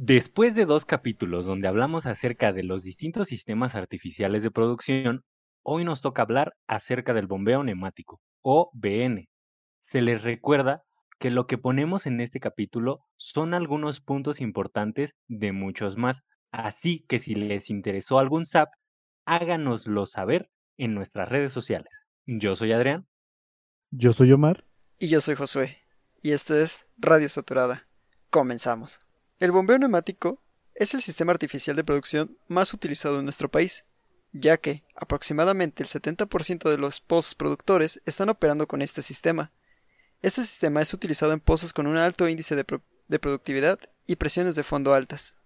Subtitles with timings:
[0.00, 5.24] Después de dos capítulos donde hablamos acerca de los distintos sistemas artificiales de producción,
[5.64, 9.28] hoy nos toca hablar acerca del bombeo neumático, o BN.
[9.80, 10.84] Se les recuerda
[11.18, 16.20] que lo que ponemos en este capítulo son algunos puntos importantes de muchos más,
[16.52, 18.68] así que si les interesó algún SAP,
[19.26, 22.06] háganoslo saber en nuestras redes sociales.
[22.24, 23.08] Yo soy Adrián.
[23.90, 24.64] Yo soy Omar.
[25.00, 25.78] Y yo soy Josué.
[26.22, 27.88] Y esto es Radio Saturada.
[28.30, 29.00] Comenzamos.
[29.40, 30.42] El bombeo neumático
[30.74, 33.86] es el sistema artificial de producción más utilizado en nuestro país,
[34.32, 39.52] ya que aproximadamente el 70% de los pozos productores están operando con este sistema.
[40.22, 42.64] Este sistema es utilizado en pozos con un alto índice de,
[43.20, 45.36] productividad y presiones de fondo altas.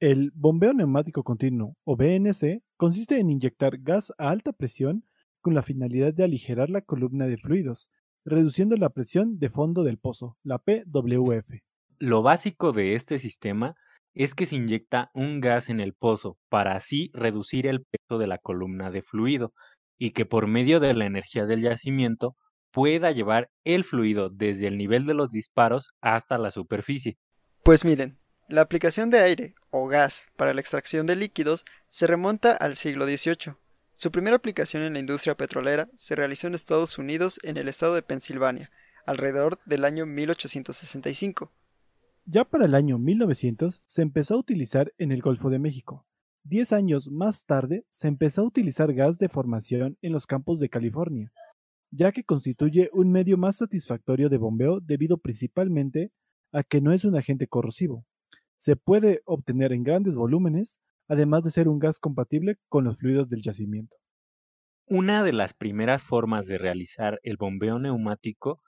[0.00, 5.06] El bombeo neumático continuo, o BNC, consiste en inyectar gas a alta presión
[5.40, 7.88] con la finalidad de aligerar la columna de fluidos,
[8.22, 11.69] reduciendo la presión de fondo del pozo, la PWF.
[12.02, 13.74] Lo básico de este sistema
[14.14, 18.26] es que se inyecta un gas en el pozo para así reducir el peso de
[18.26, 19.52] la columna de fluido
[19.98, 22.38] y que por medio de la energía del yacimiento
[22.70, 27.18] pueda llevar el fluido desde el nivel de los disparos hasta la superficie.
[27.64, 28.16] Pues miren,
[28.48, 33.04] la aplicación de aire o gas para la extracción de líquidos se remonta al siglo
[33.04, 33.56] XVIII.
[33.92, 37.94] Su primera aplicación en la industria petrolera se realizó en Estados Unidos en el estado
[37.94, 38.70] de Pensilvania,
[39.04, 41.52] alrededor del año 1865.
[42.24, 46.06] Ya para el año 1900 se empezó a utilizar en el Golfo de México.
[46.42, 50.68] Diez años más tarde se empezó a utilizar gas de formación en los campos de
[50.68, 51.32] California,
[51.90, 56.12] ya que constituye un medio más satisfactorio de bombeo debido principalmente
[56.52, 58.04] a que no es un agente corrosivo.
[58.56, 63.28] Se puede obtener en grandes volúmenes, además de ser un gas compatible con los fluidos
[63.28, 63.96] del yacimiento.
[64.86, 68.60] Una de las primeras formas de realizar el bombeo neumático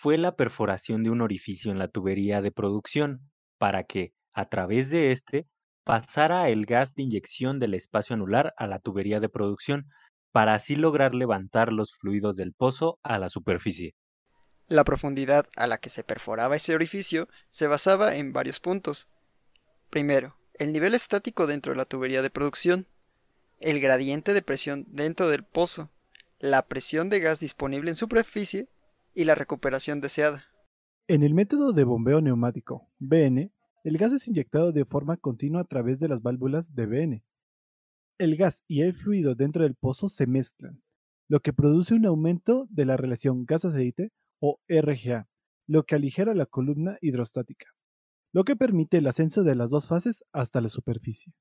[0.00, 4.88] fue la perforación de un orificio en la tubería de producción, para que, a través
[4.88, 5.46] de éste,
[5.84, 9.90] pasara el gas de inyección del espacio anular a la tubería de producción,
[10.32, 13.94] para así lograr levantar los fluidos del pozo a la superficie.
[14.68, 19.10] La profundidad a la que se perforaba ese orificio se basaba en varios puntos.
[19.90, 22.86] Primero, el nivel estático dentro de la tubería de producción,
[23.58, 25.90] el gradiente de presión dentro del pozo,
[26.38, 28.68] la presión de gas disponible en superficie
[29.14, 30.44] y la recuperación deseada.
[31.08, 35.64] En el método de bombeo neumático, BN, el gas es inyectado de forma continua a
[35.64, 37.24] través de las válvulas de BN.
[38.18, 40.82] El gas y el fluido dentro del pozo se mezclan,
[41.28, 45.28] lo que produce un aumento de la relación gas-aceite o RGA,
[45.66, 47.66] lo que aligera la columna hidrostática,
[48.32, 51.32] lo que permite el ascenso de las dos fases hasta la superficie.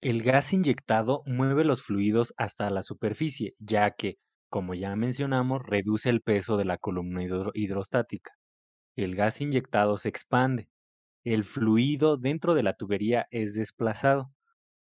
[0.00, 6.08] El gas inyectado mueve los fluidos hasta la superficie, ya que, como ya mencionamos, reduce
[6.08, 7.22] el peso de la columna
[7.54, 8.32] hidrostática.
[8.96, 10.68] El gas inyectado se expande.
[11.24, 14.30] El fluido dentro de la tubería es desplazado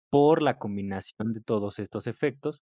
[0.10, 2.62] por la combinación de todos estos efectos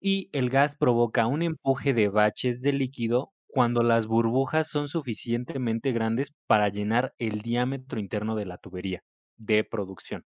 [0.00, 5.92] y el gas provoca un empuje de baches de líquido cuando las burbujas son suficientemente
[5.92, 9.02] grandes para llenar el diámetro interno de la tubería
[9.36, 10.24] de producción.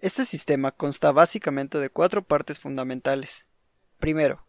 [0.00, 3.48] Este sistema consta básicamente de cuatro partes fundamentales.
[3.98, 4.46] Primero,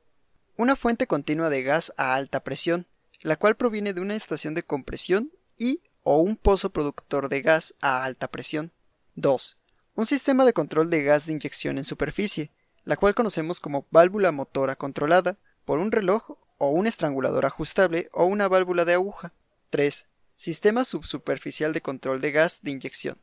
[0.58, 2.88] una fuente continua de gas a alta presión,
[3.22, 7.76] la cual proviene de una estación de compresión y o un pozo productor de gas
[7.82, 8.72] a alta presión.
[9.16, 9.58] 2.
[9.96, 12.52] Un sistema de control de gas de inyección en superficie,
[12.84, 18.26] la cual conocemos como válvula motora controlada por un reloj o un estrangulador ajustable o
[18.26, 19.34] una válvula de aguja.
[19.70, 20.08] 3.
[20.36, 23.18] Sistema subsuperficial de control de gas de inyección,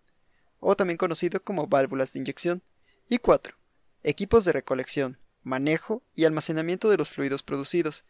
[0.61, 2.63] o también conocido como válvulas de inyección.
[3.09, 3.57] Y 4.
[4.03, 8.05] Equipos de recolección, manejo y almacenamiento de los fluidos producidos,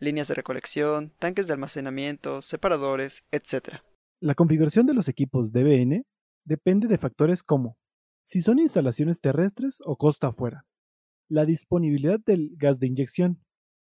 [0.00, 3.76] líneas de recolección, tanques de almacenamiento, separadores, etc.
[4.20, 6.04] La configuración de los equipos DBN
[6.44, 7.78] depende de factores como
[8.24, 10.66] si son instalaciones terrestres o costa afuera,
[11.28, 13.42] la disponibilidad del gas de inyección,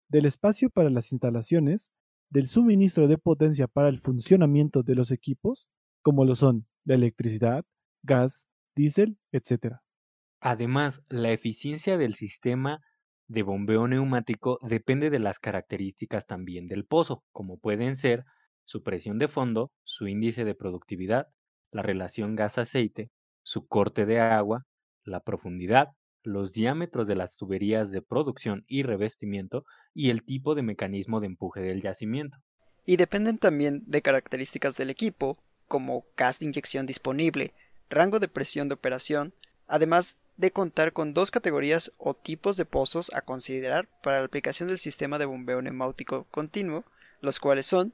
[0.09, 1.91] del espacio para las instalaciones,
[2.29, 5.69] del suministro de potencia para el funcionamiento de los equipos,
[6.01, 7.65] como lo son la electricidad,
[8.03, 9.75] gas, diésel, etc.
[10.39, 12.81] Además, la eficiencia del sistema
[13.31, 18.25] de bombeo neumático depende de las características también del pozo, como pueden ser
[18.65, 21.27] su presión de fondo, su índice de productividad,
[21.71, 23.09] la relación gas-aceite,
[23.41, 24.65] su corte de agua,
[25.05, 25.91] la profundidad,
[26.23, 29.63] los diámetros de las tuberías de producción y revestimiento
[29.93, 32.37] y el tipo de mecanismo de empuje del yacimiento.
[32.85, 35.37] Y dependen también de características del equipo,
[35.69, 37.53] como gas de inyección disponible,
[37.89, 39.33] rango de presión de operación,
[39.67, 44.69] además de contar con dos categorías o tipos de pozos a considerar para la aplicación
[44.69, 46.83] del sistema de bombeo neumático continuo,
[47.21, 47.93] los cuales son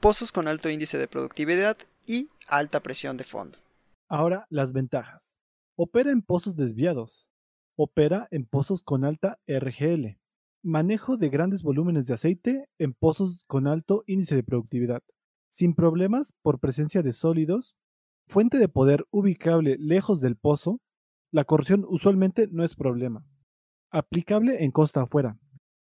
[0.00, 3.58] pozos con alto índice de productividad y alta presión de fondo.
[4.08, 5.36] Ahora, las ventajas.
[5.76, 7.28] Opera en pozos desviados.
[7.76, 10.18] Opera en pozos con alta RGL.
[10.62, 15.02] Manejo de grandes volúmenes de aceite en pozos con alto índice de productividad.
[15.48, 17.76] Sin problemas por presencia de sólidos.
[18.26, 20.80] Fuente de poder ubicable lejos del pozo.
[21.32, 23.24] La corrosión usualmente no es problema.
[23.92, 25.38] Aplicable en costa afuera.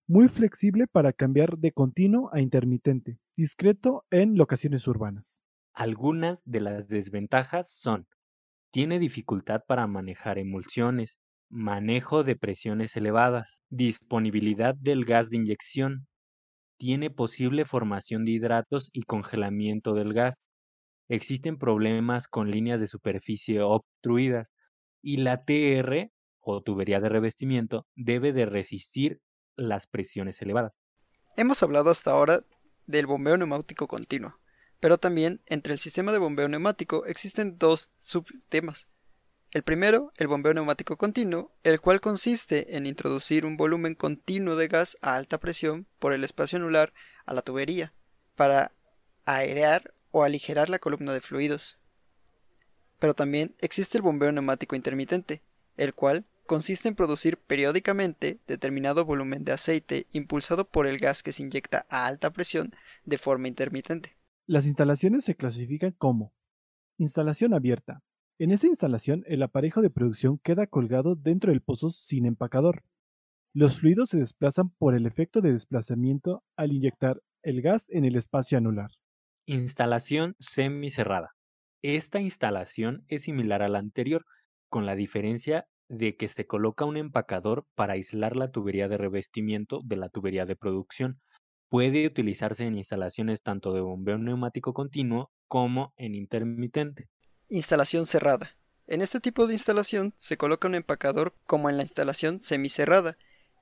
[0.07, 3.18] Muy flexible para cambiar de continuo a intermitente.
[3.36, 5.42] Discreto en locaciones urbanas.
[5.74, 8.07] Algunas de las desventajas son
[8.72, 11.19] tiene dificultad para manejar emulsiones,
[11.50, 16.06] manejo de presiones elevadas, disponibilidad del gas de inyección,
[16.78, 20.36] tiene posible formación de hidratos y congelamiento del gas.
[21.10, 24.48] Existen problemas con líneas de superficie obstruidas
[25.01, 29.22] y la TR o tubería de revestimiento debe de resistir
[29.56, 30.74] las presiones elevadas.
[31.36, 32.44] Hemos hablado hasta ahora
[32.86, 34.40] del bombeo neumático continuo,
[34.80, 38.88] pero también entre el sistema de bombeo neumático existen dos subsistemas.
[39.51, 44.68] El primero, el bombeo neumático continuo, el cual consiste en introducir un volumen continuo de
[44.68, 46.94] gas a alta presión por el espacio anular
[47.25, 47.94] a la tubería,
[48.36, 48.74] para
[49.25, 51.80] airear o aligerar la columna de fluidos.
[53.00, 55.42] Pero también existe el bombeo neumático intermitente,
[55.78, 61.31] el cual consiste en producir periódicamente determinado volumen de aceite impulsado por el gas que
[61.31, 62.74] se inyecta a alta presión
[63.06, 64.18] de forma intermitente.
[64.48, 66.34] Las instalaciones se clasifican como
[66.98, 68.04] instalación abierta.
[68.40, 72.84] En esa instalación el aparejo de producción queda colgado dentro del pozo sin empacador.
[73.54, 78.16] Los fluidos se desplazan por el efecto de desplazamiento al inyectar el gas en el
[78.16, 78.92] espacio anular.
[79.45, 81.36] Instalación semicerrada.
[81.81, 84.26] Esta instalación es similar a la anterior,
[84.70, 89.81] con la diferencia de que se coloca un empacador para aislar la tubería de revestimiento
[89.84, 91.20] de la tubería de producción,
[91.70, 97.10] Puede utilizarse en instalaciones tanto de bombeo neumático continuo como en intermitente.
[97.48, 98.58] Instalación cerrada.
[98.88, 103.18] En este tipo de instalación se coloca un empacador como en la instalación semicerrada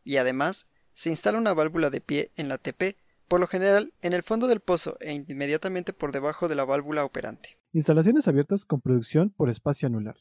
[0.05, 2.95] y además se instala una válvula de pie en la TP,
[3.27, 7.03] por lo general en el fondo del pozo e inmediatamente por debajo de la válvula
[7.03, 7.59] operante.
[7.77, 10.15] Instalaciones abiertas con producción por espacio anular.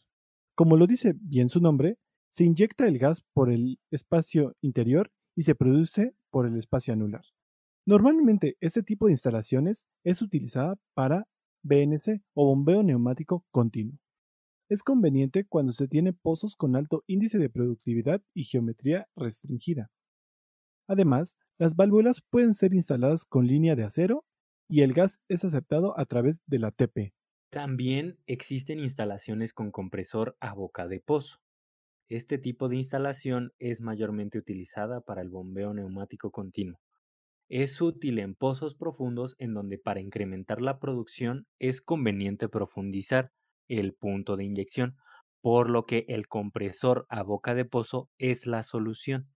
[0.55, 1.97] Como lo dice bien su nombre,
[2.31, 7.25] se inyecta el gas por el espacio interior y se produce por el espacio anular.
[7.87, 11.29] Normalmente este tipo de instalaciones es utilizada para
[11.63, 13.99] BNC o bombeo neumático continuo.
[14.69, 19.91] Es conveniente cuando se tiene pozos con alto índice de productividad y geometría restringida.
[20.87, 24.27] Además, las válvulas pueden ser instaladas con línea de acero
[24.69, 27.15] y el gas es aceptado a través de la TP.
[27.51, 31.39] También existen instalaciones con compresor a boca de pozo.
[32.09, 36.81] Este tipo de instalación es mayormente utilizada para el bombeo neumático continuo.
[37.49, 43.31] Es útil en pozos profundos en donde para incrementar la producción es conveniente profundizar
[43.69, 44.97] el punto de inyección,
[45.41, 49.29] por lo que el compresor a boca de pozo es la solución.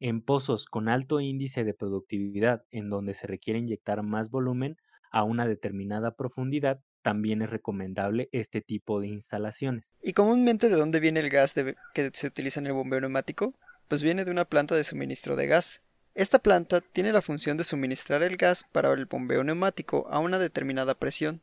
[0.00, 4.76] En pozos con alto índice de productividad en donde se requiere inyectar más volumen
[5.10, 9.94] a una determinada profundidad, también es recomendable este tipo de instalaciones.
[10.02, 11.54] ¿Y comúnmente de dónde viene el gas
[11.94, 13.54] que se utiliza en el bombeo neumático?
[13.88, 15.82] Pues viene de una planta de suministro de gas.
[16.14, 20.38] Esta planta tiene la función de suministrar el gas para el bombeo neumático a una
[20.38, 21.42] determinada presión.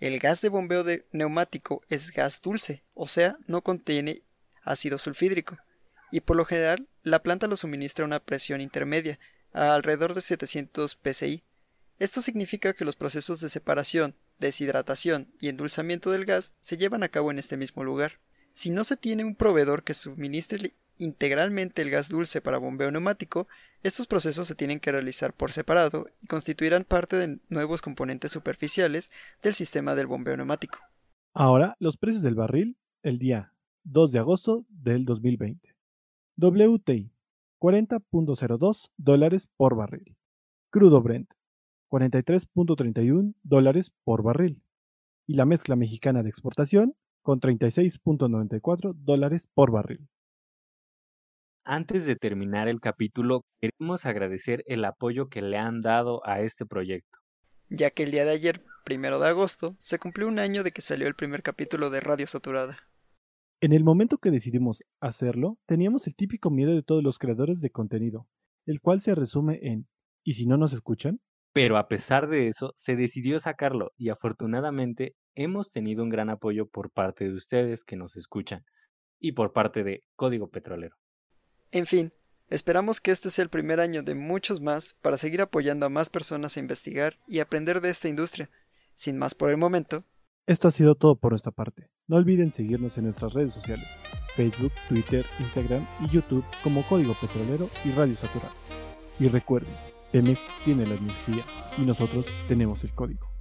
[0.00, 4.22] El gas de bombeo de neumático es gas dulce, o sea, no contiene
[4.64, 5.56] ácido sulfídrico,
[6.10, 9.18] y por lo general la planta lo suministra a una presión intermedia,
[9.52, 11.44] a alrededor de 700 psi.
[11.98, 17.08] Esto significa que los procesos de separación, deshidratación y endulzamiento del gas se llevan a
[17.08, 18.20] cabo en este mismo lugar.
[18.52, 23.48] Si no se tiene un proveedor que suministre integralmente el gas dulce para bombeo neumático,
[23.82, 29.10] estos procesos se tienen que realizar por separado y constituirán parte de nuevos componentes superficiales
[29.42, 30.78] del sistema del bombeo neumático.
[31.34, 33.52] Ahora, los precios del barril el día
[33.84, 35.74] 2 de agosto del 2020.
[36.36, 37.12] WTI
[37.60, 40.16] 40.02 dólares por barril.
[40.70, 41.30] Crudo Brent
[41.92, 44.62] 43.31 dólares por barril.
[45.26, 50.08] Y la mezcla mexicana de exportación con 36.94 dólares por barril.
[51.64, 56.64] Antes de terminar el capítulo, queremos agradecer el apoyo que le han dado a este
[56.64, 57.18] proyecto.
[57.68, 60.80] Ya que el día de ayer, primero de agosto, se cumplió un año de que
[60.80, 62.78] salió el primer capítulo de Radio Saturada.
[63.60, 67.70] En el momento que decidimos hacerlo, teníamos el típico miedo de todos los creadores de
[67.70, 68.26] contenido,
[68.66, 69.86] el cual se resume en
[70.24, 71.20] ¿y si no nos escuchan?
[71.52, 76.66] Pero a pesar de eso, se decidió sacarlo y afortunadamente hemos tenido un gran apoyo
[76.66, 78.64] por parte de ustedes que nos escuchan
[79.18, 80.96] y por parte de Código Petrolero.
[81.70, 82.12] En fin,
[82.48, 86.10] esperamos que este sea el primer año de muchos más para seguir apoyando a más
[86.10, 88.50] personas a investigar y aprender de esta industria.
[88.94, 90.04] Sin más por el momento.
[90.46, 91.88] Esto ha sido todo por nuestra parte.
[92.08, 93.86] No olviden seguirnos en nuestras redes sociales,
[94.36, 98.50] Facebook, Twitter, Instagram y YouTube como Código Petrolero y Radio Satural.
[99.18, 99.72] Y recuerden,
[100.12, 101.44] Pemex tiene la energía
[101.78, 103.31] y nosotros tenemos el código.